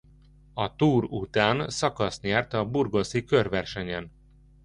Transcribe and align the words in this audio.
A 0.53 0.75
Tour 0.75 1.03
után 1.03 1.69
szakaszt 1.69 2.21
nyert 2.21 2.53
a 2.53 2.65
Burgosi 2.65 3.23
körversenyen. 3.23 4.11